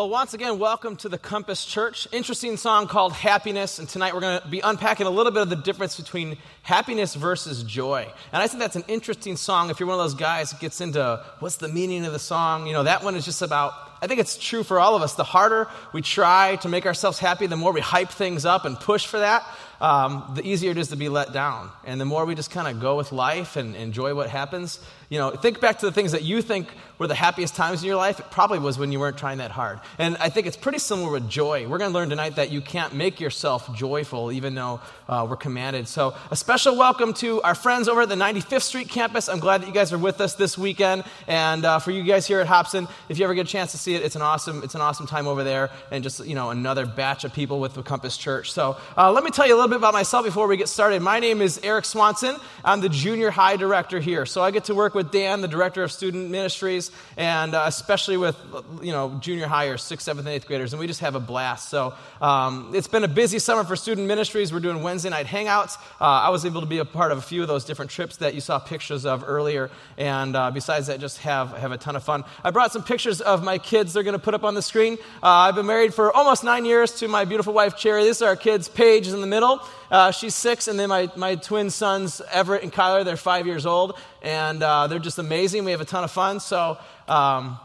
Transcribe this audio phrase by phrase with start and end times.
[0.00, 2.08] Well, once again, welcome to the Compass Church.
[2.10, 5.50] Interesting song called Happiness, and tonight we're going to be unpacking a little bit of
[5.50, 8.10] the difference between happiness versus joy.
[8.32, 10.80] And I think that's an interesting song if you're one of those guys that gets
[10.80, 12.66] into what's the meaning of the song.
[12.66, 15.16] You know, that one is just about, I think it's true for all of us.
[15.16, 18.80] The harder we try to make ourselves happy, the more we hype things up and
[18.80, 19.46] push for that,
[19.80, 21.70] um, the easier it is to be let down.
[21.84, 24.78] And the more we just kind of go with life and enjoy what happens,
[25.10, 27.88] you know, think back to the things that you think were the happiest times in
[27.88, 28.20] your life.
[28.20, 29.80] It probably was when you weren't trying that hard.
[29.98, 31.66] And I think it's pretty similar with joy.
[31.66, 35.36] We're going to learn tonight that you can't make yourself joyful, even though uh, we're
[35.36, 35.88] commanded.
[35.88, 39.28] So, a special welcome to our friends over at the 95th Street campus.
[39.28, 41.04] I'm glad that you guys are with us this weekend.
[41.26, 43.78] And uh, for you guys here at Hobson, if you ever get a chance to
[43.78, 45.70] see it, it's an awesome, it's an awesome time over there.
[45.90, 48.52] And just, you know, another batch of people with the Compass Church.
[48.52, 51.00] So, uh, let me tell you a little bit about myself before we get started.
[51.00, 52.36] My name is Eric Swanson.
[52.64, 54.26] I'm the junior high director here.
[54.26, 58.16] So, I get to work with Dan, the director of student ministries, and uh, especially
[58.16, 58.36] with,
[58.82, 60.72] you know, junior highers, sixth, seventh, and eighth graders.
[60.72, 61.68] And we just have a blast.
[61.68, 64.52] So, um, it's been a busy summer for student ministries.
[64.52, 65.76] We're doing Wednesday night hangouts.
[66.00, 68.16] Uh, I was able to be a part of a few of those different trips
[68.16, 69.70] that you saw pictures of earlier.
[69.96, 72.24] And uh, besides that, just have, have a ton of fun.
[72.42, 74.98] I brought some pictures of my kids they're going to put up on the screen.
[75.22, 78.04] Uh, I've been married for almost nine years to my beautiful wife, Cherry.
[78.04, 78.68] These are our kids.
[78.68, 79.59] Paige is in the middle.
[79.90, 83.66] Uh, she's six, and then my, my twin sons, Everett and Kyler, they're five years
[83.66, 85.64] old, and uh, they're just amazing.
[85.64, 86.40] We have a ton of fun.
[86.40, 87.58] So, um,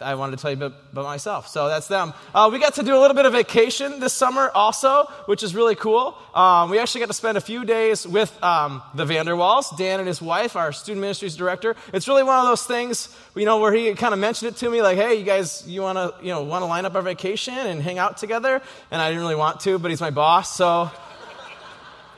[0.00, 1.48] I wanted to tell you about, about myself.
[1.48, 2.12] So that's them.
[2.34, 5.54] Uh, we got to do a little bit of vacation this summer also, which is
[5.54, 6.16] really cool.
[6.34, 10.06] Um, we actually got to spend a few days with um, the Vanderwalls, Dan and
[10.06, 11.74] his wife, our student ministries director.
[11.94, 14.68] It's really one of those things, you know, where he kind of mentioned it to
[14.68, 17.02] me, like, "Hey, you guys, you want to, you know, want to line up our
[17.02, 18.60] vacation and hang out together?"
[18.90, 20.90] And I didn't really want to, but he's my boss, so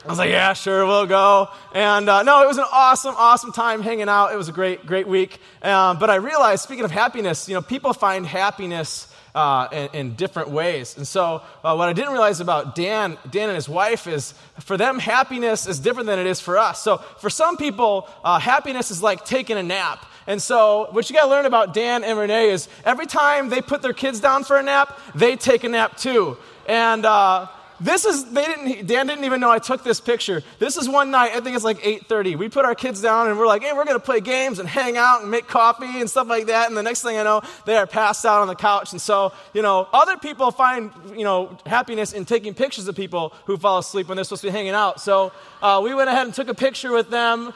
[0.05, 1.49] I was like, yeah, sure, we'll go.
[1.73, 4.31] And uh, no, it was an awesome, awesome time hanging out.
[4.31, 5.39] It was a great, great week.
[5.61, 10.15] Um, but I realized, speaking of happiness, you know, people find happiness uh, in, in,
[10.15, 10.95] different ways.
[10.95, 14.77] And so, uh, what I didn't realize about Dan, Dan and his wife is for
[14.77, 16.81] them, happiness is different than it is for us.
[16.81, 20.05] So, for some people, uh, happiness is like taking a nap.
[20.27, 23.61] And so, what you got to learn about Dan and Renee is every time they
[23.61, 26.37] put their kids down for a nap, they take a nap too.
[26.67, 27.47] And, uh,
[27.81, 30.43] this is, they didn't, Dan didn't even know I took this picture.
[30.59, 32.37] This is one night, I think it's like 8.30.
[32.37, 34.67] We put our kids down and we're like, hey, we're going to play games and
[34.67, 36.67] hang out and make coffee and stuff like that.
[36.67, 38.91] And the next thing I know, they are passed out on the couch.
[38.91, 43.33] And so, you know, other people find, you know, happiness in taking pictures of people
[43.45, 44.99] who fall asleep when they're supposed to be hanging out.
[44.99, 45.31] So
[45.61, 47.53] uh, we went ahead and took a picture with them.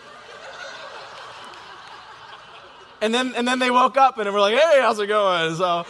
[3.02, 5.56] And then, and then they woke up and we're like, hey, how's it going?
[5.56, 5.86] So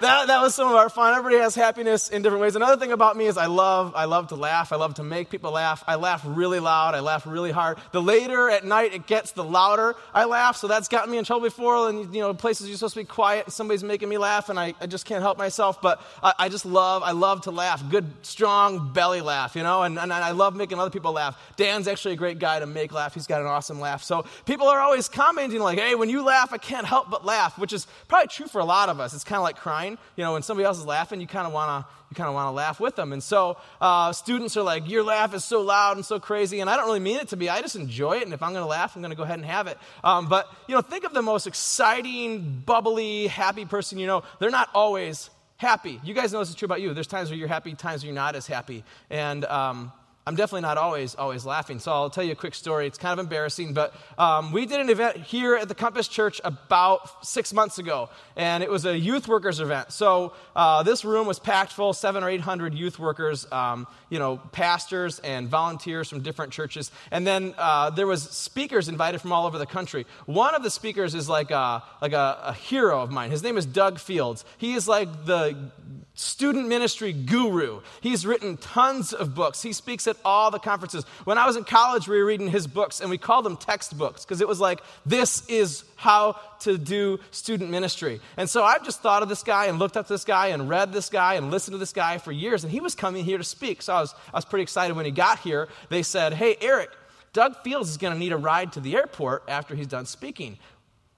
[0.00, 1.16] that, that was some of our fun.
[1.16, 2.56] Everybody has happiness in different ways.
[2.56, 4.72] Another thing about me is I love, I love to laugh.
[4.72, 5.84] I love to make people laugh.
[5.86, 6.94] I laugh really loud.
[6.94, 7.78] I laugh really hard.
[7.92, 10.56] The later at night it gets, the louder I laugh.
[10.56, 11.88] So that's gotten me in trouble before.
[11.88, 14.74] And, you know, places you're supposed to be quiet somebody's making me laugh and I,
[14.80, 15.82] I just can't help myself.
[15.82, 17.82] But I, I, just love, I love to laugh.
[17.90, 21.38] Good, strong belly laugh, you know, and, and I love making other people laugh.
[21.56, 23.14] Dan's actually a great guy to make laugh.
[23.14, 24.02] He's got an awesome laugh.
[24.02, 27.58] So people are always commenting like, hey, when you laugh, I can't help but laugh,
[27.58, 29.14] which is probably true for a lot of us.
[29.14, 29.89] It's kind of like crying.
[30.16, 32.34] You know, when somebody else is laughing, you kind of want to you kind of
[32.34, 33.12] want to laugh with them.
[33.12, 36.58] And so uh, students are like, your laugh is so loud and so crazy.
[36.58, 37.48] And I don't really mean it to be.
[37.48, 38.24] I just enjoy it.
[38.24, 39.78] And if I'm going to laugh, I'm going to go ahead and have it.
[40.02, 44.24] Um, but, you know, think of the most exciting, bubbly, happy person you know.
[44.40, 46.00] They're not always happy.
[46.02, 46.92] You guys know this is true about you.
[46.94, 48.82] There's times where you're happy, times where you're not as happy.
[49.08, 49.92] And, um,
[50.30, 51.80] I'm definitely not always always laughing.
[51.80, 52.86] So I'll tell you a quick story.
[52.86, 56.40] It's kind of embarrassing, but um, we did an event here at the Compass Church
[56.44, 59.90] about six months ago, and it was a youth workers event.
[59.90, 64.20] So uh, this room was packed full, seven or eight hundred youth workers, um, you
[64.20, 69.32] know, pastors and volunteers from different churches, and then uh, there was speakers invited from
[69.32, 70.06] all over the country.
[70.26, 73.32] One of the speakers is like a, like a, a hero of mine.
[73.32, 74.44] His name is Doug Fields.
[74.58, 75.72] He is like the
[76.14, 77.80] student ministry guru.
[78.00, 79.62] He's written tons of books.
[79.62, 81.04] He speaks at all the conferences.
[81.24, 84.24] When I was in college, we were reading his books, and we called them textbooks
[84.24, 88.20] because it was like, this is how to do student ministry.
[88.36, 90.92] And so I've just thought of this guy and looked up this guy and read
[90.92, 93.44] this guy and listened to this guy for years, and he was coming here to
[93.44, 93.82] speak.
[93.82, 95.68] So I was, I was pretty excited when he got here.
[95.88, 96.90] They said, Hey, Eric,
[97.32, 100.58] Doug Fields is going to need a ride to the airport after he's done speaking.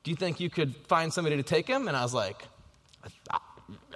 [0.04, 1.88] Do you think you could find somebody to take him?
[1.88, 2.44] And I was like,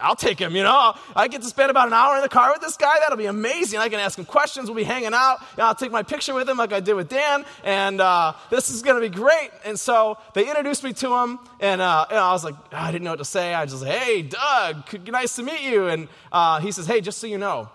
[0.00, 0.94] I'll take him, you know.
[1.14, 2.98] I get to spend about an hour in the car with this guy.
[3.00, 3.80] That'll be amazing.
[3.80, 4.68] I can ask him questions.
[4.68, 5.38] We'll be hanging out.
[5.58, 7.44] I'll take my picture with him like I did with Dan.
[7.64, 9.50] And uh, this is going to be great.
[9.64, 11.38] And so they introduced me to him.
[11.60, 13.54] And, uh, I was like, I didn't know what to say.
[13.54, 15.88] I just, hey, Doug, nice to meet you.
[15.88, 17.70] And uh, he says, hey, just so you know,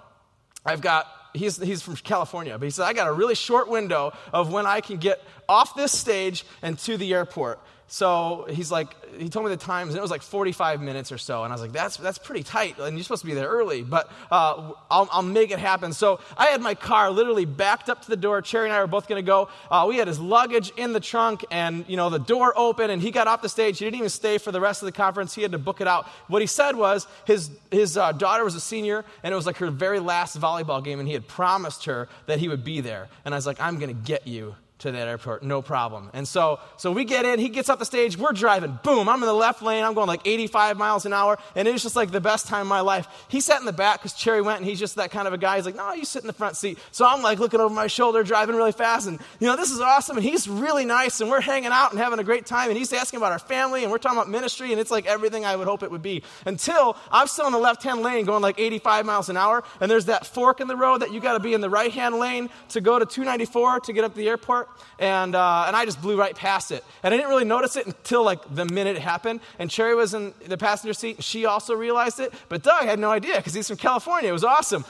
[0.65, 4.13] I've got he's, he's from California, but he said, I got a really short window
[4.33, 7.59] of when I can get off this stage and to the airport.
[7.91, 11.17] So he's like, he told me the times, and it was like 45 minutes or
[11.17, 11.43] so.
[11.43, 13.83] And I was like, that's, that's pretty tight, and you're supposed to be there early,
[13.83, 15.91] but uh, I'll, I'll make it happen.
[15.91, 18.41] So I had my car literally backed up to the door.
[18.41, 19.49] Cherry and I were both going to go.
[19.69, 23.01] Uh, we had his luggage in the trunk, and, you know, the door open, and
[23.01, 23.79] he got off the stage.
[23.79, 25.35] He didn't even stay for the rest of the conference.
[25.35, 26.07] He had to book it out.
[26.29, 29.57] What he said was his, his uh, daughter was a senior, and it was like
[29.57, 33.09] her very last volleyball game, and he had promised her that he would be there.
[33.25, 36.09] And I was like, I'm going to get you to that airport, no problem.
[36.13, 39.21] And so, so we get in, he gets off the stage, we're driving, boom, I'm
[39.21, 41.95] in the left lane, I'm going like 85 miles an hour, and it was just
[41.95, 43.07] like the best time of my life.
[43.27, 45.37] He sat in the back because Cherry went, and he's just that kind of a
[45.37, 45.55] guy.
[45.55, 46.79] He's like, no, you sit in the front seat.
[46.91, 49.79] So I'm like looking over my shoulder, driving really fast, and you know, this is
[49.79, 52.77] awesome, and he's really nice, and we're hanging out and having a great time, and
[52.77, 55.55] he's asking about our family, and we're talking about ministry, and it's like everything I
[55.55, 56.23] would hope it would be.
[56.45, 59.89] Until I'm still in the left hand lane going like 85 miles an hour, and
[59.89, 62.15] there's that fork in the road that you got to be in the right hand
[62.15, 64.69] lane to go to 294 to get up to the airport,
[64.99, 66.83] and uh, and I just blew right past it.
[67.03, 69.39] And I didn't really notice it until like the minute it happened.
[69.59, 72.33] And Cherry was in the passenger seat, and she also realized it.
[72.49, 74.29] But Doug had no idea because he's from California.
[74.29, 74.85] It was awesome.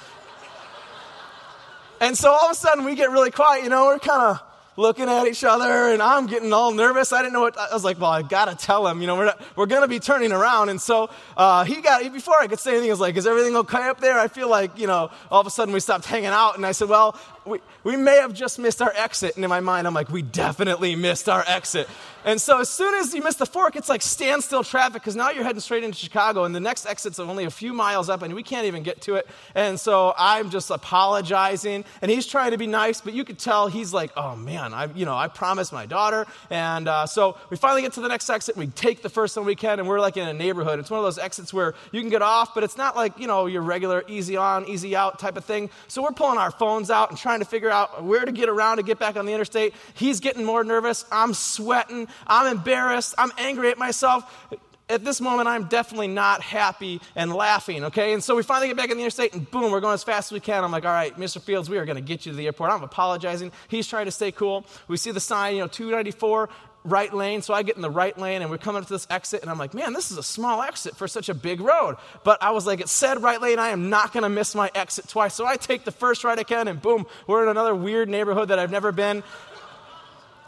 [2.01, 3.63] and so all of a sudden we get really quiet.
[3.63, 4.41] You know, we're kind of
[4.77, 7.13] looking at each other, and I'm getting all nervous.
[7.13, 7.99] I didn't know what I was like.
[7.99, 9.01] Well, I gotta tell him.
[9.01, 12.47] You know, we're we're gonna be turning around, and so uh, he got before I
[12.47, 12.89] could say anything.
[12.89, 15.47] I was like, "Is everything okay up there?" I feel like you know, all of
[15.47, 18.59] a sudden we stopped hanging out, and I said, "Well, we, we may have just
[18.59, 19.35] missed our exit.
[19.35, 21.87] And in my mind, I'm like, we definitely missed our exit.
[22.23, 25.31] And so as soon as you miss the fork, it's like standstill traffic because now
[25.31, 28.35] you're heading straight into Chicago and the next exit's only a few miles up and
[28.35, 29.27] we can't even get to it.
[29.55, 33.69] And so I'm just apologizing and he's trying to be nice, but you could tell
[33.69, 36.27] he's like, oh man, I, you know, I promised my daughter.
[36.51, 38.55] And uh, so we finally get to the next exit.
[38.55, 40.77] We take the first one we can and we're like in a neighborhood.
[40.77, 43.25] It's one of those exits where you can get off, but it's not like, you
[43.25, 45.71] know, your regular easy on, easy out type of thing.
[45.87, 48.77] So we're pulling our phones out and trying to figure out where to get around
[48.77, 49.73] to get back on the interstate.
[49.93, 51.05] He's getting more nervous.
[51.11, 52.07] I'm sweating.
[52.27, 53.15] I'm embarrassed.
[53.17, 54.25] I'm angry at myself
[54.91, 58.13] at this moment, I'm definitely not happy and laughing, okay?
[58.13, 60.31] And so we finally get back on the interstate, and boom, we're going as fast
[60.31, 60.63] as we can.
[60.63, 61.41] I'm like, all right, Mr.
[61.41, 62.71] Fields, we are going to get you to the airport.
[62.71, 63.51] I'm apologizing.
[63.69, 64.65] He's trying to stay cool.
[64.87, 66.49] We see the sign, you know, 294,
[66.83, 67.41] right lane.
[67.41, 69.49] So I get in the right lane, and we're coming up to this exit, and
[69.49, 71.97] I'm like, man, this is a small exit for such a big road.
[72.23, 73.59] But I was like, it said right lane.
[73.59, 75.33] I am not going to miss my exit twice.
[75.33, 78.49] So I take the first right I can, and boom, we're in another weird neighborhood
[78.49, 79.23] that I've never been.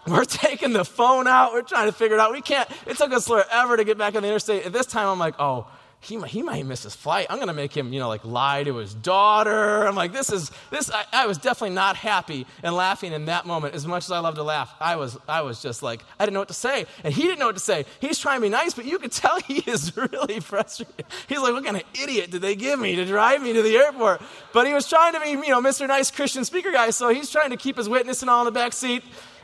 [0.05, 1.53] We're taking the phone out.
[1.53, 2.33] We're trying to figure it out.
[2.33, 2.69] We can't.
[2.85, 4.65] It took us forever to get back on the interstate.
[4.65, 5.67] At this time, I'm like, oh,
[6.03, 7.27] he, might, he might miss his flight.
[7.29, 9.87] I'm going to make him, you know, like lie to his daughter.
[9.87, 13.45] I'm like, this is, this, I, I, was definitely not happy and laughing in that
[13.45, 14.73] moment as much as I love to laugh.
[14.79, 16.85] I was, I was just like, I didn't know what to say.
[17.03, 17.85] And he didn't know what to say.
[18.01, 21.05] He's trying to be nice, but you could tell he is really frustrated.
[21.27, 23.75] He's like, what kind of idiot did they give me to drive me to the
[23.77, 24.21] airport?
[24.53, 25.87] But he was trying to be, you know, Mr.
[25.87, 28.51] Nice Christian speaker guy, so he's trying to keep his witness and all in the
[28.51, 29.03] back seat.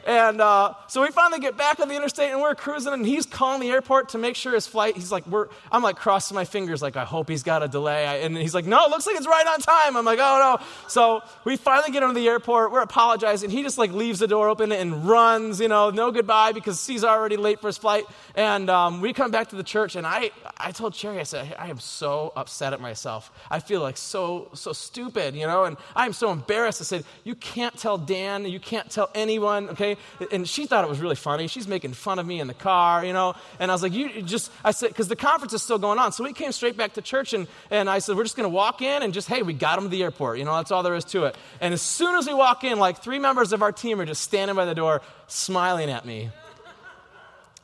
[0.10, 3.28] And uh, so we finally get back on the interstate and we're cruising, and he's
[3.28, 4.96] calling the airport to make sure his flight.
[4.96, 8.08] He's like, we're, I'm like crossing my fingers, like, I hope he's got a delay.
[8.08, 9.96] I, and he's like, no, it looks like it's right on time.
[9.96, 10.66] I'm like, oh no.
[10.88, 12.72] So we finally get into the airport.
[12.72, 13.52] We're apologizing.
[13.52, 17.04] He just like leaves the door open and runs, you know, no goodbye because he's
[17.04, 18.06] already late for his flight.
[18.34, 21.56] And um, we come back to the church, and I, I told Cherry, I said,
[21.60, 23.32] I am so upset at myself.
[23.52, 26.82] I feel like so, so stupid, you know, and I'm so embarrassed.
[26.82, 29.98] I said, you can't tell Dan, you can't tell anyone, okay?
[30.32, 31.48] And she thought it was really funny.
[31.48, 33.36] She's making fun of me in the car, you know.
[33.60, 36.12] And I was like, you just, I said, because the conference is still going on.
[36.12, 38.54] So we came straight back to church, and, and I said, we're just going to
[38.54, 40.40] walk in and just, hey, we got them to the airport.
[40.40, 41.36] You know, that's all there is to it.
[41.62, 44.22] And as soon as we walk in, like three members of our team are just
[44.22, 46.30] standing by the door, smiling at me.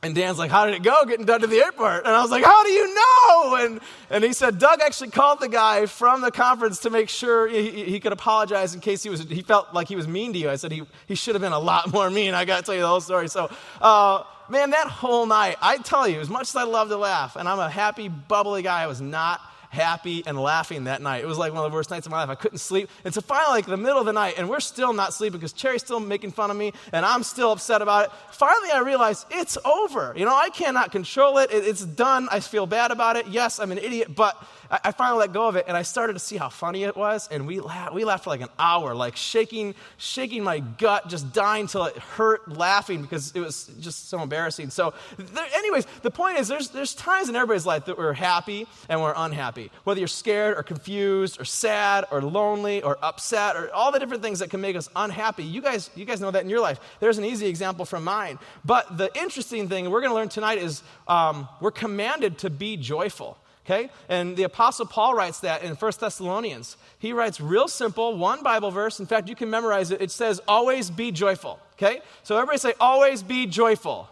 [0.02, 2.04] And Dan's like, How did it go getting done to the airport?
[2.04, 3.56] And I was like, How do you know?
[3.56, 7.48] And, and he said, Doug actually called the guy from the conference to make sure
[7.48, 10.38] he, he could apologize in case he, was, he felt like he was mean to
[10.38, 10.50] you.
[10.50, 12.34] I said, He, he should have been a lot more mean.
[12.34, 13.28] I got to tell you the whole story.
[13.28, 13.50] So,
[13.80, 17.36] uh, man, that whole night, I tell you, as much as I love to laugh,
[17.36, 19.40] and I'm a happy, bubbly guy, I was not
[19.76, 21.22] happy and laughing that night.
[21.22, 22.30] It was like one of the worst nights of my life.
[22.30, 22.90] I couldn't sleep.
[23.04, 25.52] And so finally, like the middle of the night, and we're still not sleeping because
[25.52, 28.10] Cherry's still making fun of me, and I'm still upset about it.
[28.32, 30.14] Finally, I realized it's over.
[30.16, 31.50] You know, I cannot control it.
[31.52, 32.28] It's done.
[32.32, 33.28] I feel bad about it.
[33.28, 34.36] Yes, I'm an idiot, but
[34.70, 37.28] I, finally let go of it, and I started to see how funny it was,
[37.30, 41.32] and we laughed, we laughed for like an hour, like shaking, shaking my gut, just
[41.32, 44.70] dying till it hurt, laughing because it was just so embarrassing.
[44.70, 48.66] So, there, anyways, the point is, there's there's times in everybody's life that we're happy
[48.88, 53.72] and we're unhappy, whether you're scared or confused or sad or lonely or upset or
[53.74, 55.44] all the different things that can make us unhappy.
[55.44, 56.80] You guys, you guys know that in your life.
[57.00, 58.38] There's an easy example from mine.
[58.64, 62.76] But the interesting thing we're going to learn tonight is um, we're commanded to be
[62.76, 63.38] joyful.
[63.66, 63.90] Okay?
[64.08, 66.76] And the Apostle Paul writes that in 1 Thessalonians.
[67.00, 69.00] He writes real simple, one Bible verse.
[69.00, 70.00] In fact, you can memorize it.
[70.00, 71.58] It says, always be joyful.
[71.74, 72.00] Okay?
[72.22, 74.08] So everybody say, always be joyful.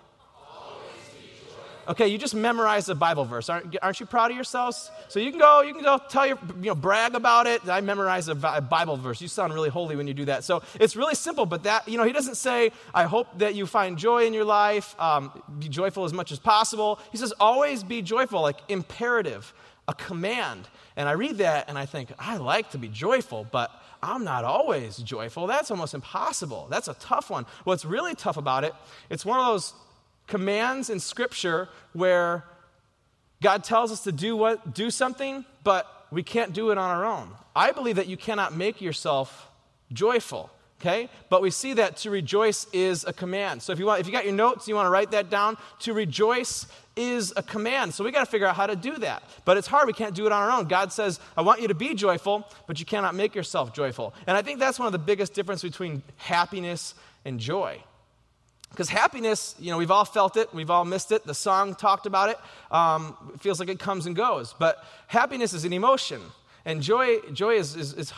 [1.86, 3.48] Okay, you just memorized a Bible verse.
[3.50, 4.90] Aren't, aren't you proud of yourselves?
[5.08, 7.68] So you can go, you can go tell your, you know, brag about it.
[7.68, 9.20] I memorized a Bible verse.
[9.20, 10.44] You sound really holy when you do that.
[10.44, 13.66] So it's really simple, but that, you know, he doesn't say, I hope that you
[13.66, 16.98] find joy in your life, um, be joyful as much as possible.
[17.12, 19.52] He says, always be joyful, like imperative,
[19.86, 20.68] a command.
[20.96, 23.70] And I read that and I think, I like to be joyful, but
[24.02, 25.46] I'm not always joyful.
[25.46, 26.66] That's almost impossible.
[26.70, 27.46] That's a tough one.
[27.64, 28.74] What's really tough about it,
[29.10, 29.74] it's one of those
[30.26, 32.44] commands in Scripture where
[33.42, 37.04] God tells us to do, what, do something, but we can't do it on our
[37.04, 37.28] own.
[37.54, 39.50] I believe that you cannot make yourself
[39.92, 40.50] joyful.
[40.80, 41.08] Okay?
[41.30, 43.62] But we see that to rejoice is a command.
[43.62, 45.56] So if you want, if you got your notes, you want to write that down.
[45.80, 46.66] To rejoice
[46.96, 47.94] is a command.
[47.94, 49.22] So we got to figure out how to do that.
[49.44, 49.86] But it's hard.
[49.86, 50.66] We can't do it on our own.
[50.66, 54.14] God says, I want you to be joyful, but you cannot make yourself joyful.
[54.26, 57.82] And I think that's one of the biggest difference between happiness and joy.
[58.74, 61.24] Because happiness, you know, we've all felt it, we've all missed it.
[61.24, 62.38] The song talked about it.
[62.72, 64.52] Um, it feels like it comes and goes.
[64.58, 66.20] But happiness is an emotion,
[66.64, 68.12] and joy, joy is, is, is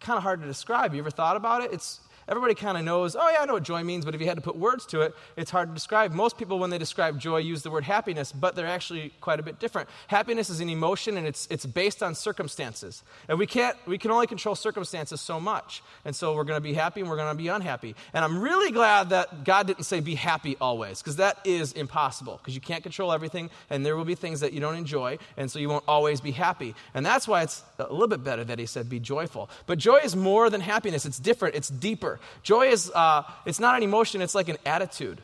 [0.00, 0.92] kind of hard to describe.
[0.92, 1.72] You ever thought about it?
[1.72, 4.26] It's, Everybody kind of knows, oh, yeah, I know what joy means, but if you
[4.26, 6.12] had to put words to it, it's hard to describe.
[6.12, 9.42] Most people, when they describe joy, use the word happiness, but they're actually quite a
[9.42, 9.88] bit different.
[10.06, 13.02] Happiness is an emotion, and it's, it's based on circumstances.
[13.28, 15.82] And we, can't, we can only control circumstances so much.
[16.04, 17.96] And so we're going to be happy and we're going to be unhappy.
[18.14, 22.38] And I'm really glad that God didn't say be happy always, because that is impossible,
[22.38, 25.50] because you can't control everything, and there will be things that you don't enjoy, and
[25.50, 26.74] so you won't always be happy.
[26.94, 29.50] And that's why it's a little bit better that He said be joyful.
[29.66, 32.11] But joy is more than happiness, it's different, it's deeper.
[32.42, 35.20] Joy is, uh, it's not an emotion, it's like an attitude.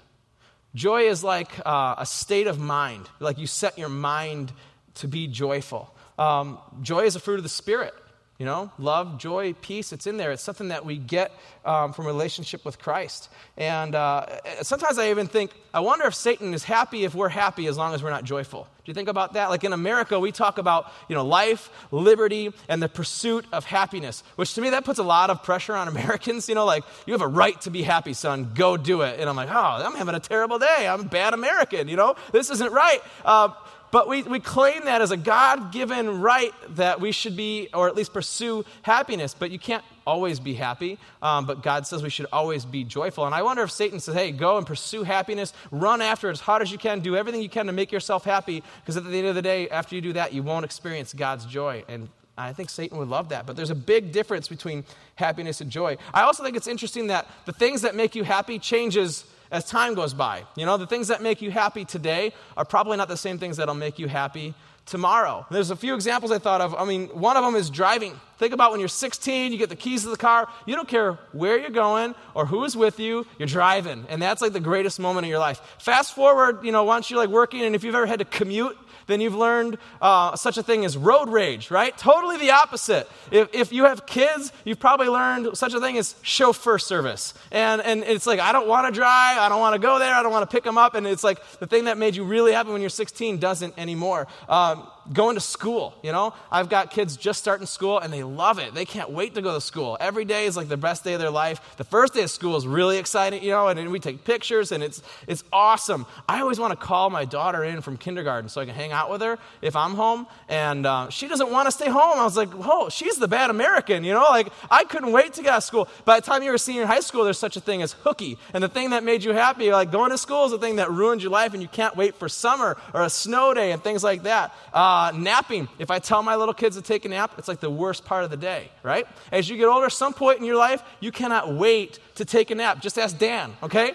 [0.75, 4.53] Joy is like uh, a state of mind, like you set your mind
[4.97, 5.95] to be joyful.
[6.19, 7.95] Um, joy is a fruit of the Spirit.
[8.39, 10.31] You know, love, joy, peace, it's in there.
[10.31, 11.33] It's something that we get
[11.65, 13.29] um, from relationship with Christ.
[13.57, 14.27] And uh,
[14.63, 17.95] sometimes I even think, I wonder if Satan is happy if we're happy as long
[17.95, 18.69] as we're not joyful.
[18.85, 19.51] Do you think about that?
[19.51, 24.23] Like in America, we talk about, you know, life, liberty, and the pursuit of happiness,
[24.37, 26.49] which to me, that puts a lot of pressure on Americans.
[26.49, 29.19] You know, like, you have a right to be happy, son, go do it.
[29.19, 30.87] And I'm like, oh, I'm having a terrible day.
[30.89, 32.15] I'm a bad American, you know?
[32.31, 33.03] This isn't right.
[33.25, 33.49] Uh,
[33.91, 37.89] but we, we claim that as a God given right that we should be, or
[37.89, 39.35] at least pursue happiness.
[39.35, 40.99] But you can't always be happy.
[41.23, 43.27] Um, but God says we should always be joyful.
[43.27, 46.41] And I wonder if Satan says, hey, go and pursue happiness, run after it as
[46.41, 48.63] hard as you can, do everything you can to make yourself happy.
[48.81, 51.47] Because at the end of the day, after you do that, you won't experience God's
[51.47, 51.85] joy.
[51.89, 53.47] And I think Satan would love that.
[53.47, 54.85] But there's a big difference between
[55.17, 55.97] happiness and joy.
[56.15, 59.95] I also think it's interesting that the things that make you happy changes as time
[59.95, 60.45] goes by.
[60.57, 63.57] You know, the things that make you happy today are probably not the same things
[63.57, 64.55] that'll make you happy
[64.87, 65.47] tomorrow.
[65.51, 66.75] There's a few examples I thought of.
[66.75, 68.19] I mean, one of them is driving.
[68.39, 70.49] Think about when you're 16, you get the keys to the car.
[70.65, 74.07] You don't care where you're going or who's with you, you're driving.
[74.09, 75.61] And that's like the greatest moment of your life.
[75.79, 78.79] Fast forward, you know, once you're like working, and if you've ever had to commute,
[79.09, 81.97] then you've learned uh, such a thing as road rage, right?
[81.99, 83.09] Totally the opposite.
[83.33, 87.35] If, if you have kids, you've probably learned such a thing as chauffeur service.
[87.51, 90.15] And, and it's like, I don't want to drive, I don't want to go there,
[90.15, 90.95] I don't want to pick them up.
[90.95, 94.29] And it's like the thing that made you really happy when you're 16 doesn't anymore.
[94.49, 96.35] Um, going to school, you know?
[96.51, 98.75] I've got kids just starting school and they love it.
[98.75, 99.97] They can't wait to go to school.
[100.01, 101.77] Every day is like the best day of their life.
[101.77, 104.85] The first day of school is really exciting, you know, and, we take pictures and
[104.85, 106.05] it's it's awesome.
[106.29, 109.11] I always want to call my daughter in from kindergarten so I can hang out
[109.11, 112.19] with her if I'm home and uh, she doesn't want to stay home.
[112.19, 114.27] I was like, "Whoa, she's the bad American," you know?
[114.29, 115.89] Like I couldn't wait to get out of school.
[116.05, 118.37] By the time you were senior in high school, there's such a thing as hooky.
[118.53, 120.91] And the thing that made you happy, like going to school is the thing that
[120.91, 124.05] ruined your life and you can't wait for summer or a snow day and things
[124.05, 124.55] like that.
[124.75, 127.71] Uh, napping if I tell my little kids to take a nap, it's like the
[127.71, 129.07] worst part of the day, right?
[129.31, 132.55] As you get older, some point in your life, you cannot wait to take a
[132.55, 132.81] nap.
[132.81, 133.93] Just ask Dan, okay?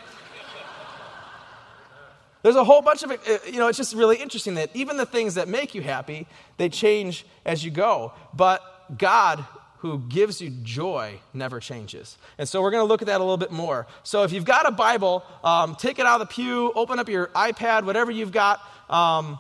[2.44, 5.06] There's a whole bunch of, uh, you know, it's just really interesting that even the
[5.06, 8.12] things that make you happy, they change as you go.
[8.34, 8.62] But
[8.98, 9.46] God,
[9.78, 12.18] who gives you joy, never changes.
[12.38, 13.88] And so we're going to look at that a little bit more.
[14.04, 17.08] So if you've got a Bible, um, take it out of the pew, open up
[17.08, 18.62] your iPad, whatever you've got.
[18.90, 19.40] Um,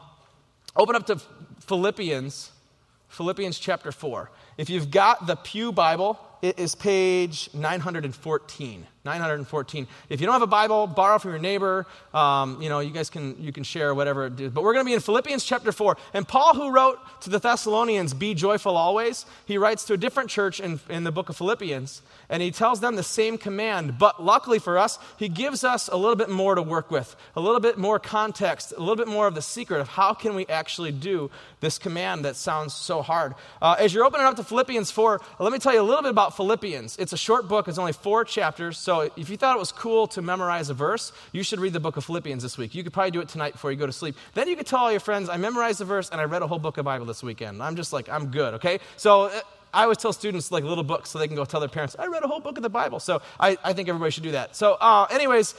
[0.75, 1.21] open up to
[1.67, 2.51] Philippians,
[3.07, 4.29] Philippians chapter 4.
[4.57, 8.85] If you've got the Pew Bible, it is page 914.
[9.05, 9.85] 914.
[10.07, 11.85] If you don't have a Bible, borrow from your neighbor.
[12.13, 14.51] Um, you know, you guys can, you can share whatever it is.
[14.51, 15.97] But we're going to be in Philippians chapter 4.
[16.13, 20.29] And Paul, who wrote to the Thessalonians, Be joyful always, he writes to a different
[20.29, 22.01] church in, in the book of Philippians.
[22.29, 23.97] And he tells them the same command.
[23.97, 27.41] But luckily for us, he gives us a little bit more to work with, a
[27.41, 30.45] little bit more context, a little bit more of the secret of how can we
[30.47, 31.29] actually do
[31.59, 33.35] this command that sounds so hard.
[33.61, 36.11] Uh, as you're opening up to Philippians 4, let me tell you a little bit
[36.11, 36.97] about Philippians.
[36.97, 38.77] It's a short book, it's only four chapters.
[38.77, 41.73] So So if you thought it was cool to memorize a verse, you should read
[41.73, 42.75] the book of Philippians this week.
[42.75, 44.15] You could probably do it tonight before you go to sleep.
[44.35, 46.47] Then you could tell all your friends, I memorized the verse and I read a
[46.47, 47.63] whole book of Bible this weekend.
[47.63, 48.79] I'm just like, I'm good, okay?
[48.95, 49.41] So uh,
[49.73, 52.05] I always tell students like little books so they can go tell their parents, I
[52.05, 52.99] read a whole book of the Bible.
[52.99, 54.55] So I, I think everybody should do that.
[54.55, 55.55] So, uh, anyways,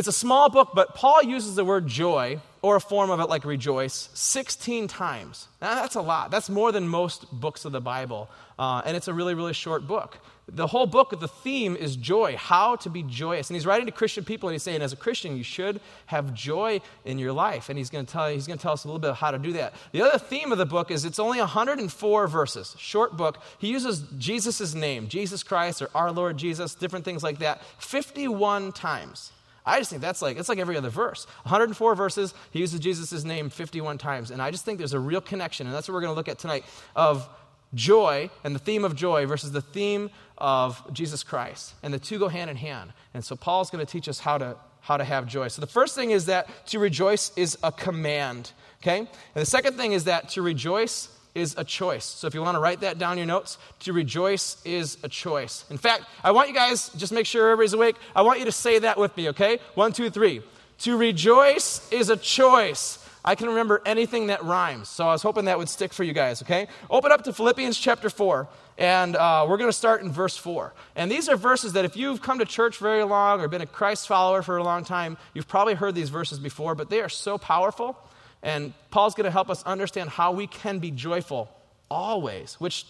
[0.00, 3.28] it's a small book, but Paul uses the word joy or a form of it
[3.28, 5.46] like rejoice 16 times.
[5.60, 6.30] Now, that's a lot.
[6.30, 8.30] That's more than most books of the Bible.
[8.58, 10.16] Uh, and it's a really, really short book.
[10.48, 13.50] The whole book, the theme is joy, how to be joyous.
[13.50, 16.32] And he's writing to Christian people and he's saying, as a Christian, you should have
[16.32, 17.68] joy in your life.
[17.68, 19.18] And he's going to tell, you, he's going to tell us a little bit of
[19.18, 19.74] how to do that.
[19.92, 23.36] The other theme of the book is it's only 104 verses, short book.
[23.58, 28.72] He uses Jesus' name, Jesus Christ or our Lord Jesus, different things like that, 51
[28.72, 29.32] times.
[29.64, 31.26] I just think that's like, it's like every other verse.
[31.42, 34.30] 104 verses, he uses Jesus' name 51 times.
[34.30, 36.28] And I just think there's a real connection, and that's what we're going to look
[36.28, 36.64] at tonight,
[36.96, 37.28] of
[37.74, 41.74] joy and the theme of joy versus the theme of Jesus Christ.
[41.82, 42.92] And the two go hand in hand.
[43.14, 45.48] And so Paul's going to teach us how to, how to have joy.
[45.48, 48.52] So the first thing is that to rejoice is a command,
[48.82, 48.98] okay?
[48.98, 52.04] And the second thing is that to rejoice is a choice.
[52.04, 55.08] So if you want to write that down in your notes, to rejoice is a
[55.08, 55.64] choice.
[55.70, 58.52] In fact, I want you guys, just make sure everybody's awake, I want you to
[58.52, 59.58] say that with me, okay?
[59.74, 60.42] One, two, three.
[60.80, 62.98] To rejoice is a choice.
[63.24, 66.14] I can remember anything that rhymes, so I was hoping that would stick for you
[66.14, 66.68] guys, okay?
[66.88, 70.72] Open up to Philippians chapter 4, and uh, we're going to start in verse 4.
[70.96, 73.66] And these are verses that if you've come to church very long or been a
[73.66, 77.10] Christ follower for a long time, you've probably heard these verses before, but they are
[77.10, 77.98] so powerful
[78.42, 81.50] and Paul's going to help us understand how we can be joyful
[81.90, 82.86] always, which,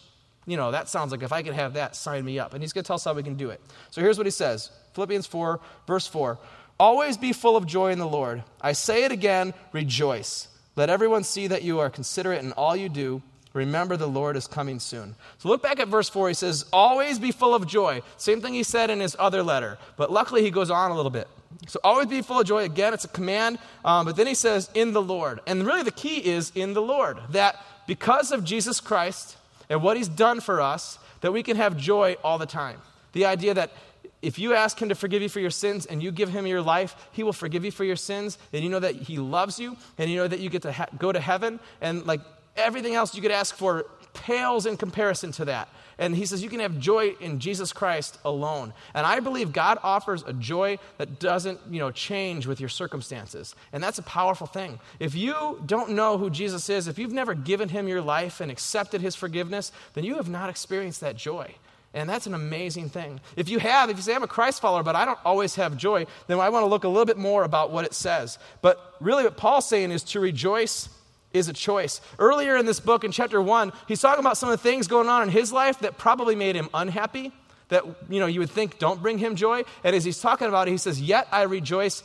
[0.47, 2.55] you know, that sounds like if I could have that, sign me up.
[2.55, 3.61] And he's going to tell us how we can do it.
[3.91, 6.39] So here's what he says Philippians 4, verse 4.
[6.79, 8.43] Always be full of joy in the Lord.
[8.61, 10.49] I say it again, rejoice.
[10.77, 13.23] Let everyone see that you are considerate in all you do.
[13.53, 15.17] Remember, the Lord is coming soon.
[15.39, 16.29] So look back at verse 4.
[16.29, 18.03] He says, Always be full of joy.
[18.17, 19.79] Same thing he said in his other letter.
[19.97, 21.27] But luckily, he goes on a little bit.
[21.67, 22.65] So always be full of joy.
[22.65, 23.59] Again, it's a command.
[23.85, 25.41] Um, but then he says, in the Lord.
[25.47, 27.19] And really the key is in the Lord.
[27.31, 29.37] That because of Jesus Christ
[29.69, 32.81] and what he's done for us, that we can have joy all the time.
[33.13, 33.73] The idea that
[34.23, 36.63] if you ask him to forgive you for your sins and you give him your
[36.63, 38.39] life, he will forgive you for your sins.
[38.53, 40.87] And you know that he loves you and you know that you get to ha-
[40.99, 41.59] go to heaven.
[41.81, 42.21] And like
[42.61, 45.69] everything else you could ask for pales in comparison to that.
[45.99, 48.73] And he says you can have joy in Jesus Christ alone.
[48.95, 53.55] And I believe God offers a joy that doesn't, you know, change with your circumstances.
[53.71, 54.81] And that's a powerful thing.
[54.99, 58.51] If you don't know who Jesus is, if you've never given him your life and
[58.51, 61.55] accepted his forgiveness, then you have not experienced that joy.
[61.93, 63.21] And that's an amazing thing.
[63.37, 65.77] If you have, if you say, I'm a Christ follower, but I don't always have
[65.77, 68.39] joy, then I want to look a little bit more about what it says.
[68.63, 70.89] But really, what Paul's saying is to rejoice
[71.33, 72.01] is a choice.
[72.19, 75.09] Earlier in this book, in chapter one, he's talking about some of the things going
[75.09, 77.33] on in his life that probably made him unhappy,
[77.69, 79.63] that you know you would think don't bring him joy.
[79.85, 82.03] And as he's talking about it, he says, Yet I rejoice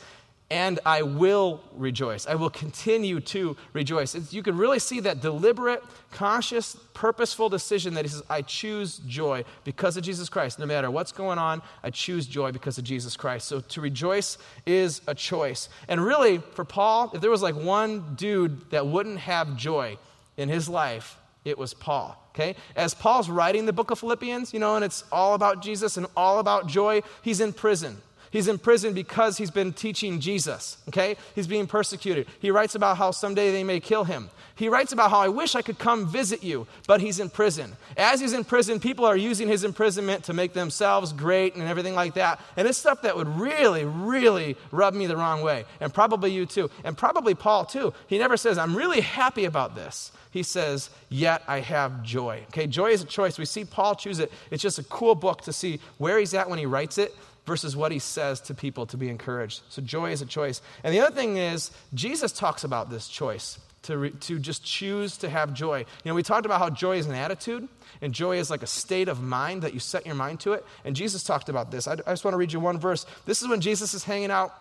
[0.48, 2.26] and I will rejoice.
[2.26, 4.14] I will continue to rejoice.
[4.14, 5.82] It's, you can really see that deliberate,
[6.12, 10.60] conscious, purposeful decision that he says, I choose joy because of Jesus Christ.
[10.60, 13.48] No matter what's going on, I choose joy because of Jesus Christ.
[13.48, 15.68] So to rejoice is a choice.
[15.88, 19.98] And really, for Paul, if there was like one dude that wouldn't have joy
[20.36, 22.22] in his life, it was Paul.
[22.34, 22.54] Okay?
[22.76, 26.06] As Paul's writing the book of Philippians, you know, and it's all about Jesus and
[26.16, 27.96] all about joy, he's in prison.
[28.36, 31.16] He's in prison because he's been teaching Jesus, okay?
[31.34, 32.26] He's being persecuted.
[32.38, 34.28] He writes about how someday they may kill him.
[34.56, 37.78] He writes about how I wish I could come visit you, but he's in prison.
[37.96, 41.94] As he's in prison, people are using his imprisonment to make themselves great and everything
[41.94, 42.38] like that.
[42.58, 45.64] And it's stuff that would really, really rub me the wrong way.
[45.80, 46.70] And probably you too.
[46.84, 47.94] And probably Paul too.
[48.06, 50.12] He never says, I'm really happy about this.
[50.30, 52.42] He says, Yet I have joy.
[52.48, 53.38] Okay, joy is a choice.
[53.38, 54.30] We see Paul choose it.
[54.50, 57.14] It's just a cool book to see where he's at when he writes it
[57.46, 59.62] versus what he says to people to be encouraged.
[59.68, 60.60] So joy is a choice.
[60.84, 65.16] And the other thing is, Jesus talks about this choice to, re, to just choose
[65.18, 65.78] to have joy.
[65.78, 67.68] You know, we talked about how joy is an attitude,
[68.02, 70.64] and joy is like a state of mind that you set your mind to it.
[70.84, 71.86] And Jesus talked about this.
[71.86, 73.06] I, I just want to read you one verse.
[73.24, 74.52] This is when Jesus is hanging out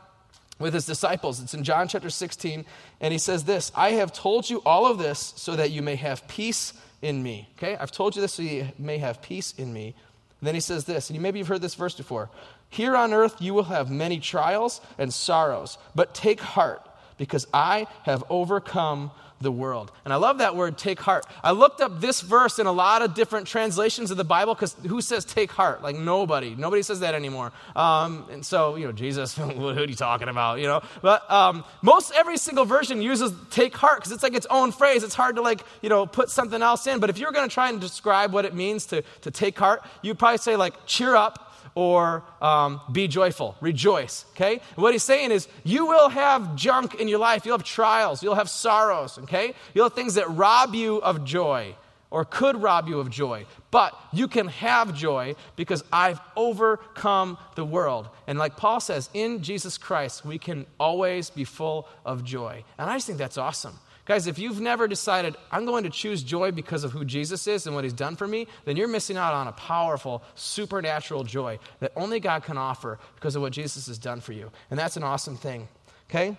[0.60, 1.42] with his disciples.
[1.42, 2.66] It's in John chapter 16,
[3.02, 5.96] and he says this I have told you all of this so that you may
[5.96, 7.50] have peace in me.
[7.58, 7.76] Okay?
[7.78, 9.96] I've told you this so you may have peace in me.
[10.40, 12.30] And then he says this, and you maybe you've heard this verse before
[12.70, 17.88] here on earth you will have many trials and sorrows, but take heart, because I
[18.04, 19.92] have overcome the world.
[20.06, 21.26] And I love that word, take heart.
[21.44, 24.76] I looked up this verse in a lot of different translations of the Bible because
[24.88, 25.84] who says take heart?
[25.84, 26.56] Like nobody.
[26.56, 27.52] Nobody says that anymore.
[27.76, 30.60] Um, and so, you know, Jesus, who are you talking about?
[30.60, 34.48] You know, but um, most every single version uses take heart because it's like its
[34.50, 35.04] own phrase.
[35.04, 37.00] It's hard to like, you know, put something else in.
[37.00, 39.84] But if you're going to try and describe what it means to, to take heart,
[40.02, 41.45] you'd probably say like cheer up
[41.76, 44.62] or um, be joyful, rejoice, okay?
[44.76, 47.46] What he's saying is you will have junk in your life.
[47.46, 49.54] You'll have trials, you'll have sorrows, okay?
[49.74, 51.76] You'll have things that rob you of joy
[52.12, 53.46] or could rob you of joy.
[53.72, 58.08] But you can have joy because I've overcome the world.
[58.26, 62.64] And like Paul says, in Jesus Christ, we can always be full of joy.
[62.78, 63.78] And I just think that's awesome.
[64.06, 67.66] Guys, if you've never decided, I'm going to choose joy because of who Jesus is
[67.66, 71.58] and what he's done for me, then you're missing out on a powerful, supernatural joy
[71.80, 74.52] that only God can offer because of what Jesus has done for you.
[74.70, 75.68] And that's an awesome thing.
[76.10, 76.38] Okay?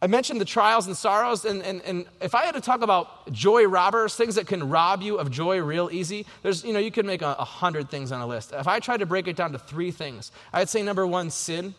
[0.00, 3.30] I mentioned the trials and sorrows, and, and, and if I had to talk about
[3.30, 6.90] joy robbers, things that can rob you of joy real easy, there's, you know, you
[6.90, 8.52] could make a, a hundred things on a list.
[8.52, 11.74] If I tried to break it down to three things, I'd say number one, sin.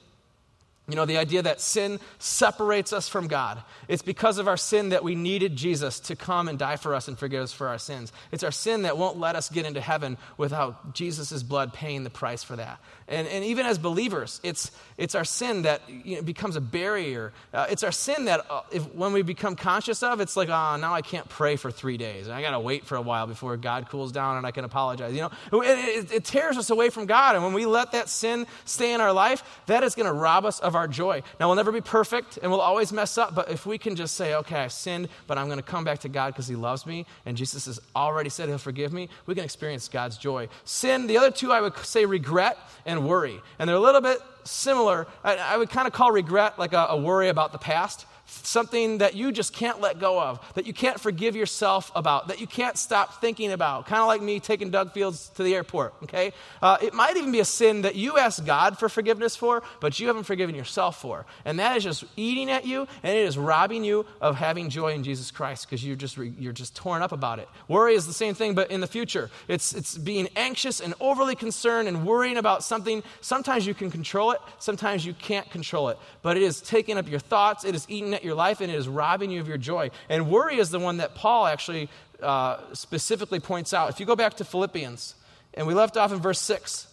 [0.89, 3.63] You know, the idea that sin separates us from God.
[3.87, 7.07] It's because of our sin that we needed Jesus to come and die for us
[7.07, 8.11] and forgive us for our sins.
[8.33, 12.09] It's our sin that won't let us get into heaven without Jesus' blood paying the
[12.09, 12.81] price for that.
[13.07, 17.31] And, and even as believers, it's, it's our sin that you know, becomes a barrier.
[17.53, 20.75] Uh, it's our sin that uh, if, when we become conscious of, it's like, oh,
[20.77, 22.27] now I can't pray for three days.
[22.27, 25.13] I got to wait for a while before God cools down and I can apologize.
[25.13, 27.35] You know, it, it, it tears us away from God.
[27.35, 30.45] And when we let that sin stay in our life, that is going to rob
[30.45, 31.23] us of our joy.
[31.39, 34.15] Now, we'll never be perfect and we'll always mess up, but if we can just
[34.15, 36.85] say, okay, I sinned, but I'm going to come back to God because He loves
[36.85, 40.49] me and Jesus has already said He'll forgive me, we can experience God's joy.
[40.65, 43.41] Sin, the other two I would say regret and worry.
[43.59, 45.07] And they're a little bit similar.
[45.23, 48.05] I, I would kind of call regret like a, a worry about the past
[48.43, 52.39] something that you just can't let go of, that you can't forgive yourself about, that
[52.39, 53.85] you can't stop thinking about.
[53.85, 56.33] Kind of like me taking Doug Fields to the airport, okay?
[56.61, 59.99] Uh, it might even be a sin that you ask God for forgiveness for, but
[59.99, 61.25] you haven't forgiven yourself for.
[61.45, 64.93] And that is just eating at you, and it is robbing you of having joy
[64.93, 67.49] in Jesus Christ because you're just, you're just torn up about it.
[67.67, 69.29] Worry is the same thing, but in the future.
[69.47, 73.03] It's, it's being anxious and overly concerned and worrying about something.
[73.21, 77.09] Sometimes you can control it, sometimes you can't control it, but it is taking up
[77.09, 79.57] your thoughts, it is eating at your life and it is robbing you of your
[79.57, 79.91] joy.
[80.09, 81.89] And worry is the one that Paul actually
[82.21, 83.89] uh, specifically points out.
[83.89, 85.15] If you go back to Philippians,
[85.53, 86.87] and we left off in verse 6,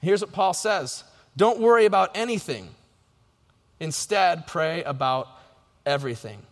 [0.00, 1.04] here's what Paul says
[1.36, 2.68] Don't worry about anything,
[3.80, 5.28] instead, pray about
[5.86, 6.42] everything.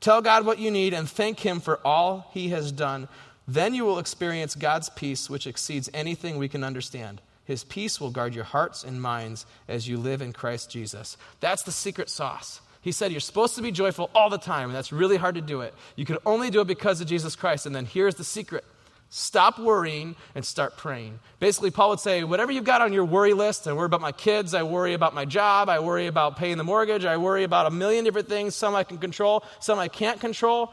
[0.00, 3.08] Tell God what you need and thank Him for all He has done.
[3.46, 7.20] Then you will experience God's peace, which exceeds anything we can understand.
[7.44, 11.16] His peace will guard your hearts and minds as you live in Christ Jesus.
[11.40, 12.60] That's the secret sauce.
[12.82, 15.40] He said you're supposed to be joyful all the time, and that's really hard to
[15.40, 15.74] do it.
[15.96, 17.66] You can only do it because of Jesus Christ.
[17.66, 18.64] And then here's the secret
[19.12, 21.18] stop worrying and start praying.
[21.40, 24.12] Basically, Paul would say, whatever you've got on your worry list, I worry about my
[24.12, 27.66] kids, I worry about my job, I worry about paying the mortgage, I worry about
[27.66, 30.72] a million different things, some I can control, some I can't control.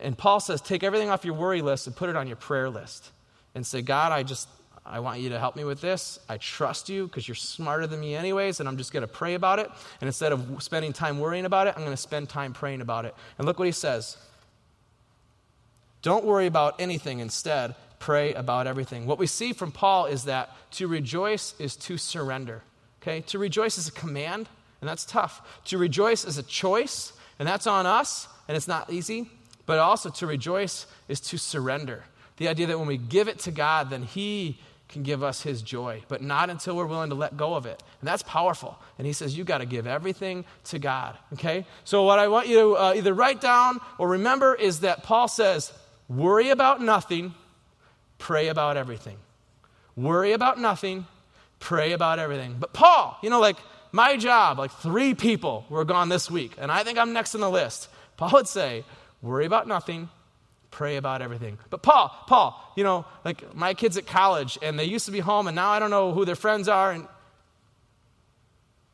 [0.00, 2.70] And Paul says, take everything off your worry list and put it on your prayer
[2.70, 3.10] list.
[3.54, 4.48] And say, God, I just,
[4.86, 6.18] I want you to help me with this.
[6.28, 9.34] I trust you because you're smarter than me, anyways, and I'm just going to pray
[9.34, 9.70] about it.
[10.00, 13.06] And instead of spending time worrying about it, I'm going to spend time praying about
[13.06, 13.14] it.
[13.38, 14.18] And look what he says
[16.02, 17.20] Don't worry about anything.
[17.20, 19.06] Instead, pray about everything.
[19.06, 22.62] What we see from Paul is that to rejoice is to surrender.
[23.00, 23.22] Okay?
[23.22, 24.48] To rejoice is a command,
[24.82, 25.62] and that's tough.
[25.66, 29.30] To rejoice is a choice, and that's on us, and it's not easy.
[29.64, 32.04] But also to rejoice is to surrender.
[32.36, 35.62] The idea that when we give it to God, then He can give us his
[35.62, 37.82] joy, but not until we're willing to let go of it.
[38.00, 38.78] And that's powerful.
[38.98, 41.16] And he says, you got to give everything to God.
[41.32, 41.66] Okay?
[41.84, 45.28] So, what I want you to uh, either write down or remember is that Paul
[45.28, 45.72] says,
[46.08, 47.34] worry about nothing,
[48.18, 49.16] pray about everything.
[49.96, 51.06] Worry about nothing,
[51.60, 52.56] pray about everything.
[52.58, 53.56] But, Paul, you know, like
[53.90, 57.40] my job, like three people were gone this week, and I think I'm next on
[57.40, 57.88] the list.
[58.16, 58.84] Paul would say,
[59.22, 60.08] worry about nothing,
[60.74, 61.56] pray about everything.
[61.70, 65.20] But Paul, Paul, you know, like my kids at college and they used to be
[65.20, 67.06] home and now I don't know who their friends are and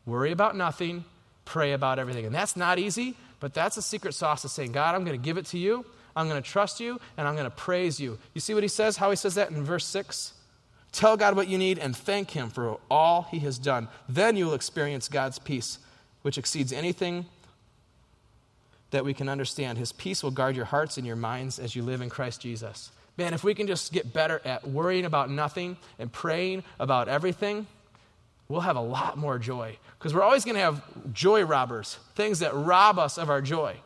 [0.04, 1.06] worry about nothing,
[1.46, 2.26] pray about everything.
[2.26, 5.24] And that's not easy, but that's a secret sauce of saying, God, I'm going to
[5.24, 5.86] give it to you.
[6.14, 8.18] I'm going to trust you and I'm going to praise you.
[8.34, 8.98] You see what he says?
[8.98, 10.34] How he says that in verse 6?
[10.92, 13.88] Tell God what you need and thank him for all he has done.
[14.06, 15.78] Then you will experience God's peace,
[16.20, 17.24] which exceeds anything
[18.90, 19.78] that we can understand.
[19.78, 22.90] His peace will guard your hearts and your minds as you live in Christ Jesus.
[23.16, 27.66] Man, if we can just get better at worrying about nothing and praying about everything,
[28.48, 29.76] we'll have a lot more joy.
[29.98, 33.76] Because we're always going to have joy robbers, things that rob us of our joy.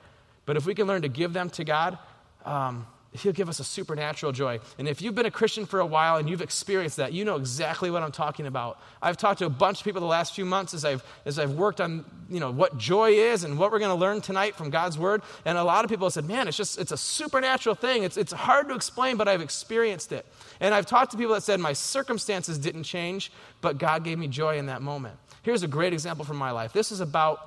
[0.46, 1.98] But if we can learn to give them to God,
[2.44, 4.58] um, He'll give us a supernatural joy.
[4.76, 7.36] And if you've been a Christian for a while and you've experienced that, you know
[7.36, 8.80] exactly what I'm talking about.
[9.00, 11.52] I've talked to a bunch of people the last few months as I've, as I've
[11.52, 14.68] worked on, you know, what joy is and what we're going to learn tonight from
[14.68, 15.22] God's Word.
[15.44, 18.02] And a lot of people have said, man, it's just, it's a supernatural thing.
[18.02, 20.26] It's, it's hard to explain, but I've experienced it.
[20.58, 24.26] And I've talked to people that said, my circumstances didn't change, but God gave me
[24.26, 25.16] joy in that moment.
[25.42, 26.72] Here's a great example from my life.
[26.72, 27.38] This is about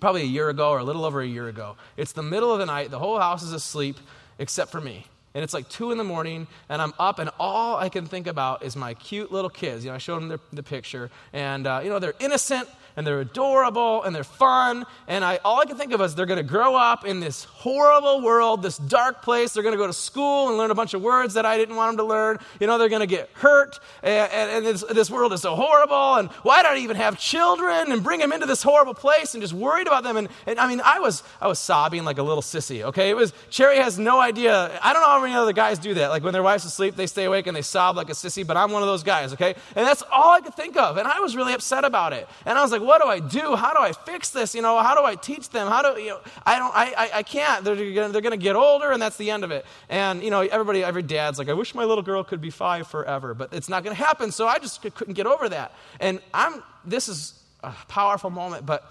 [0.00, 1.76] probably a year ago or a little over a year ago.
[1.98, 3.98] It's the middle of the night, the whole house is asleep
[4.38, 5.06] except for me.
[5.34, 8.26] And it's like two in the morning, and I'm up, and all I can think
[8.26, 9.84] about is my cute little kids.
[9.84, 13.06] You know, I showed them the, the picture, and, uh, you know, they're innocent, and
[13.06, 14.84] they're adorable and they're fun.
[15.06, 17.44] And I, all I can think of is they're going to grow up in this
[17.44, 19.52] horrible world, this dark place.
[19.52, 21.76] They're going to go to school and learn a bunch of words that I didn't
[21.76, 22.38] want them to learn.
[22.58, 23.78] You know, they're going to get hurt.
[24.02, 26.14] And, and, and this, this, world is so horrible.
[26.14, 29.42] And why did I even have children and bring them into this horrible place and
[29.42, 30.16] just worried about them?
[30.16, 33.10] And, and I mean, I was, I was sobbing like a little sissy, okay?
[33.10, 34.78] It was, Cherry has no idea.
[34.82, 36.08] I don't know how many other guys do that.
[36.08, 38.56] Like when their wife's asleep, they stay awake and they sob like a sissy, but
[38.56, 39.54] I'm one of those guys, okay?
[39.74, 40.96] And that's all I could think of.
[40.96, 42.26] And I was really upset about it.
[42.44, 43.56] And I was like, what do I do?
[43.56, 44.54] How do I fix this?
[44.54, 45.68] You know, how do I teach them?
[45.68, 47.64] How do, you know, I don't, I, I, I can't.
[47.64, 49.66] They're going they're to get older and that's the end of it.
[49.88, 52.86] And, you know, everybody, every dad's like, I wish my little girl could be five
[52.86, 54.32] forever, but it's not going to happen.
[54.32, 55.74] So I just couldn't get over that.
[56.00, 58.90] And I'm, this is a powerful moment, but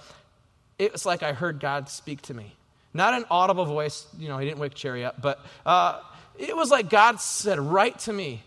[0.77, 2.53] it was like I heard God speak to me.
[2.93, 5.99] Not an audible voice, you know, he didn't wake Cherry up, but uh,
[6.37, 8.43] it was like God said right to me,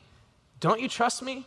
[0.61, 1.45] Don't you trust me?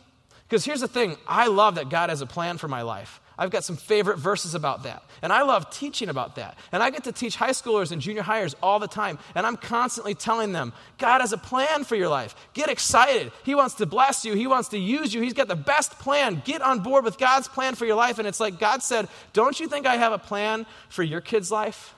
[0.48, 3.21] Because here's the thing I love that God has a plan for my life.
[3.42, 5.02] I've got some favorite verses about that.
[5.20, 6.56] And I love teaching about that.
[6.70, 9.18] And I get to teach high schoolers and junior highers all the time.
[9.34, 12.36] And I'm constantly telling them, God has a plan for your life.
[12.54, 13.32] Get excited.
[13.44, 15.22] He wants to bless you, He wants to use you.
[15.22, 16.40] He's got the best plan.
[16.44, 18.20] Get on board with God's plan for your life.
[18.20, 21.50] And it's like God said, Don't you think I have a plan for your kid's
[21.50, 21.96] life?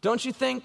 [0.00, 0.62] Don't you think,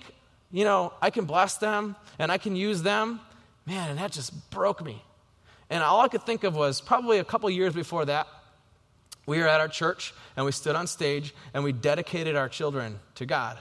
[0.51, 3.19] you know, I can bless them and I can use them?
[3.65, 5.01] Man, and that just broke me.
[5.71, 8.27] And all I could think of was probably a couple years before that,
[9.25, 12.99] we were at our church and we stood on stage and we dedicated our children
[13.15, 13.57] to God.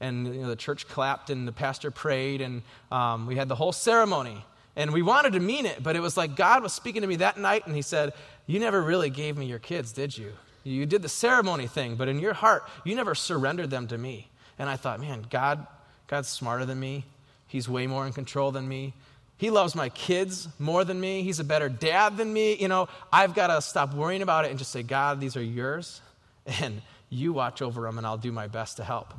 [0.00, 3.54] And you know, the church clapped and the pastor prayed and um, we had the
[3.54, 4.44] whole ceremony.
[4.76, 7.16] And we wanted to mean it, but it was like God was speaking to me
[7.16, 8.14] that night and He said,
[8.46, 10.32] You never really gave me your kids, did you?
[10.64, 14.30] You did the ceremony thing, but in your heart, you never surrendered them to me.
[14.58, 15.66] And I thought, man, God,
[16.06, 17.04] God's smarter than me.
[17.46, 18.94] He's way more in control than me.
[19.40, 21.22] He loves my kids more than me.
[21.22, 22.56] He's a better dad than me.
[22.56, 25.42] You know, I've got to stop worrying about it and just say, God, these are
[25.42, 26.02] yours,
[26.60, 29.14] and you watch over them, and I'll do my best to help.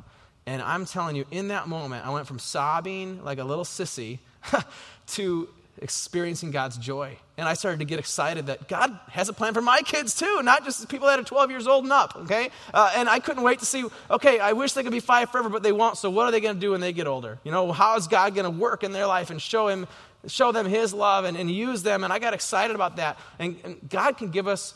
[0.46, 4.20] And I'm telling you, in that moment, I went from sobbing like a little sissy
[5.08, 5.48] to
[5.80, 7.16] experiencing God's joy.
[7.36, 10.40] And I started to get excited that God has a plan for my kids too,
[10.44, 12.50] not just people that are 12 years old and up, okay?
[12.72, 15.48] Uh, and I couldn't wait to see, okay, I wish they could be five forever,
[15.48, 17.38] but they won't, so what are they going to do when they get older?
[17.42, 19.88] You know, how is God going to work in their life and show him
[20.26, 22.04] show them His love and, and use them.
[22.04, 23.18] And I got excited about that.
[23.38, 24.74] And, and God can give us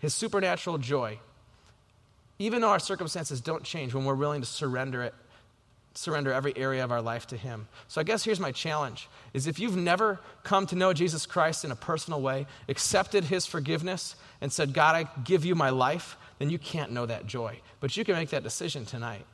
[0.00, 1.18] His supernatural joy,
[2.38, 5.14] even though our circumstances don't change when we're willing to surrender it
[5.94, 7.68] surrender every area of our life to him.
[7.88, 11.64] So I guess here's my challenge is if you've never come to know Jesus Christ
[11.64, 16.16] in a personal way, accepted his forgiveness and said, "God, I give you my life,"
[16.38, 17.60] then you can't know that joy.
[17.80, 19.26] But you can make that decision tonight.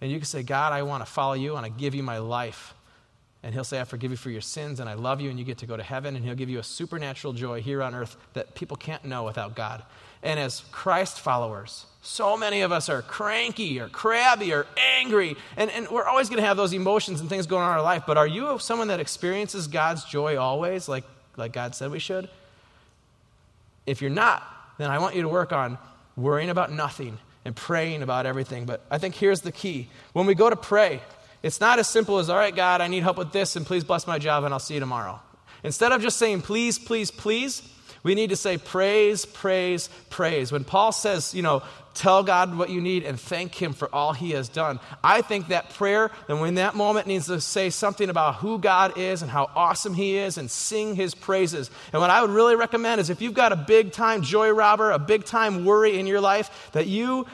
[0.00, 2.18] And you can say, "God, I want to follow you and I give you my
[2.18, 2.74] life."
[3.42, 5.44] And he'll say, I forgive you for your sins and I love you, and you
[5.44, 8.16] get to go to heaven, and he'll give you a supernatural joy here on earth
[8.34, 9.82] that people can't know without God.
[10.22, 14.66] And as Christ followers, so many of us are cranky or crabby or
[14.98, 17.78] angry, and, and we're always going to have those emotions and things going on in
[17.78, 18.02] our life.
[18.06, 21.04] But are you someone that experiences God's joy always, like,
[21.36, 22.28] like God said we should?
[23.86, 24.42] If you're not,
[24.76, 25.78] then I want you to work on
[26.16, 28.66] worrying about nothing and praying about everything.
[28.66, 31.00] But I think here's the key when we go to pray,
[31.42, 33.84] it's not as simple as, all right, God, I need help with this, and please
[33.84, 35.20] bless my job, and I'll see you tomorrow.
[35.62, 37.62] Instead of just saying, please, please, please,
[38.02, 40.52] we need to say, praise, praise, praise.
[40.52, 44.14] When Paul says, you know, tell God what you need and thank Him for all
[44.14, 48.08] He has done, I think that prayer, and when that moment needs to say something
[48.08, 51.70] about who God is and how awesome He is and sing His praises.
[51.92, 54.90] And what I would really recommend is if you've got a big time joy robber,
[54.90, 57.26] a big time worry in your life, that you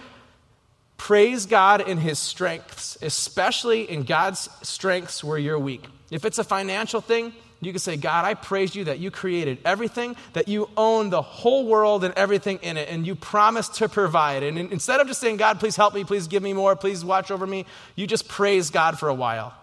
[0.96, 5.85] Praise God in his strengths, especially in God's strengths where you're weak.
[6.11, 9.59] If it's a financial thing, you can say, God, I praise you that you created
[9.64, 13.88] everything, that you own the whole world and everything in it, and you promised to
[13.88, 14.42] provide.
[14.42, 17.30] And instead of just saying, God, please help me, please give me more, please watch
[17.30, 19.54] over me, you just praise God for a while.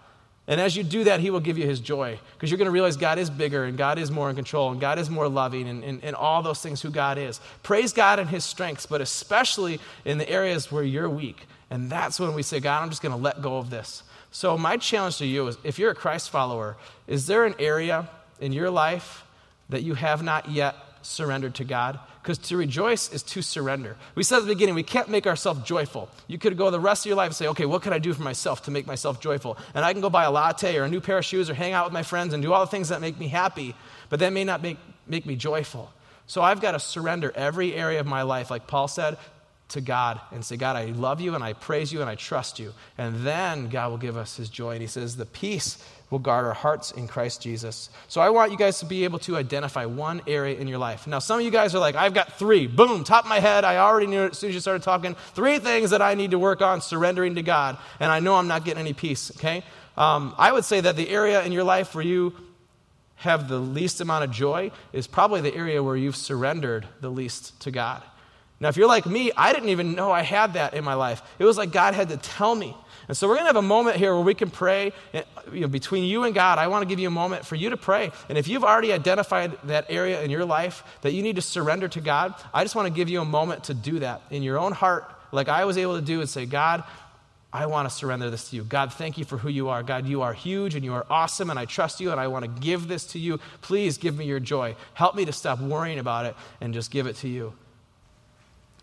[0.48, 2.72] And as you do that, He will give you His joy because you're going to
[2.72, 5.70] realize God is bigger and God is more in control and God is more loving
[5.70, 7.40] and, and, and, all those things who God is.
[7.64, 11.48] Praise God in His strengths, but especially in the areas where you're weak.
[11.70, 14.04] And that's when we say, God, I'm just going to let go of this.
[14.32, 16.76] So, my challenge to you is if you're a Christ follower,
[17.08, 18.10] is there an area
[18.42, 19.26] in your life
[19.70, 22.00] that you have not yet surrendered to God?
[22.22, 23.98] Because to rejoice is to surrender.
[24.16, 26.10] We said at the beginning, we can't make ourselves joyful.
[26.28, 28.14] You could go the rest of your life and say, okay, what can I do
[28.14, 29.58] for myself to make myself joyful?
[29.74, 31.74] And I can go buy a latte or a new pair of shoes or hang
[31.74, 33.76] out with my friends and do all the things that make me happy,
[34.10, 35.92] but that may not make, make me joyful.
[36.26, 39.18] So I've got to surrender every area of my life, like Paul said,
[39.70, 42.60] to God and say, God, I love you and I praise you and I trust
[42.60, 42.74] you.
[42.98, 44.74] And then God will give us his joy.
[44.74, 47.90] And he says, the peace will guard our hearts in Christ Jesus.
[48.08, 51.08] So I want you guys to be able to identify one area in your life.
[51.08, 52.68] Now, some of you guys are like, I've got three.
[52.68, 53.66] Boom, top of my head.
[53.66, 55.16] I already knew it as soon as you started talking.
[55.34, 57.80] Three things that I need to work on surrendering to God.
[58.00, 59.64] And I know I'm not getting any peace, okay?
[59.98, 62.36] Um, I would say that the area in your life where you
[63.16, 67.60] have the least amount of joy is probably the area where you've surrendered the least
[67.62, 68.04] to God.
[68.64, 71.22] Now, if you're like me, I didn't even know I had that in my life.
[71.38, 72.74] It was like God had to tell me.
[73.10, 74.94] And so we're going to have a moment here where we can pray
[75.52, 76.60] you know, between you and God.
[76.60, 78.14] I want to give you a moment for you to pray.
[78.30, 81.90] And if you've already identified that area in your life that you need to surrender
[81.90, 84.58] to God, I just want to give you a moment to do that in your
[84.58, 86.86] own heart, like I was able to do, and say, God,
[87.52, 88.64] I want to surrender this to you.
[88.64, 89.84] God, thank you for who you are.
[89.84, 92.46] God, you are huge and you are awesome, and I trust you, and I want
[92.46, 93.42] to give this to you.
[93.60, 94.78] Please give me your joy.
[94.94, 97.54] Help me to stop worrying about it and just give it to you.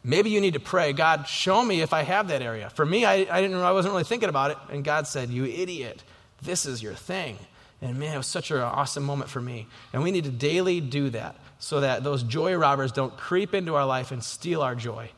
[0.02, 2.70] Maybe you need to pray, God, show me if I have that area.
[2.70, 5.44] For me, I, I, didn't, I wasn't really thinking about it, and God said, You
[5.44, 6.02] idiot,
[6.42, 7.38] this is your thing.
[7.82, 9.66] And man, it was such an awesome moment for me.
[9.92, 13.74] And we need to daily do that so that those joy robbers don't creep into
[13.74, 15.10] our life and steal our joy.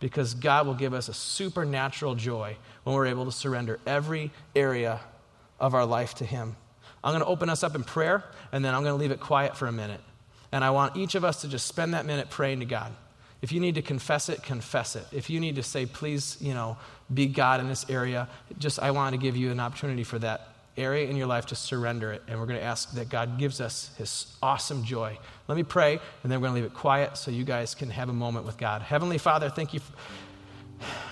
[0.00, 5.00] Because God will give us a supernatural joy when we're able to surrender every area
[5.60, 6.56] of our life to Him.
[7.04, 9.20] I'm going to open us up in prayer, and then I'm going to leave it
[9.20, 10.00] quiet for a minute.
[10.52, 12.92] And I want each of us to just spend that minute praying to God.
[13.42, 15.06] If you need to confess it, confess it.
[15.12, 16.76] If you need to say, please, you know,
[17.12, 20.48] be God in this area, just I want to give you an opportunity for that
[20.76, 22.22] area in your life to surrender it.
[22.28, 25.18] And we're going to ask that God gives us his awesome joy.
[25.48, 27.90] Let me pray, and then we're going to leave it quiet so you guys can
[27.90, 28.82] have a moment with God.
[28.82, 29.80] Heavenly Father, thank you.
[29.80, 29.92] For,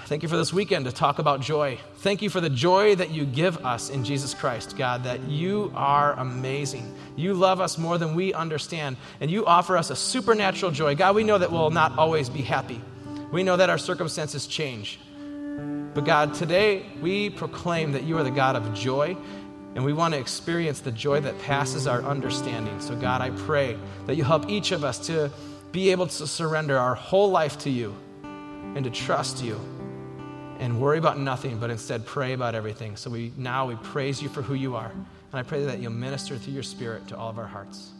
[0.09, 1.79] Thank you for this weekend to talk about joy.
[1.97, 5.71] Thank you for the joy that you give us in Jesus Christ, God, that you
[5.75, 6.95] are amazing.
[7.15, 10.95] You love us more than we understand, and you offer us a supernatural joy.
[10.95, 12.81] God, we know that we'll not always be happy.
[13.31, 14.99] We know that our circumstances change.
[15.93, 19.15] But God, today we proclaim that you are the God of joy,
[19.75, 22.81] and we want to experience the joy that passes our understanding.
[22.81, 25.31] So, God, I pray that you help each of us to
[25.71, 29.61] be able to surrender our whole life to you and to trust you
[30.59, 32.97] and worry about nothing, but instead pray about everything.
[32.97, 34.91] So we now we praise you for who you are.
[34.91, 37.93] And I pray that you'll minister through your spirit to all of our hearts.